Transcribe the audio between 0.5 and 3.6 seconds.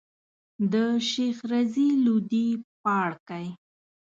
د شيخ رضی لودي پاړکی.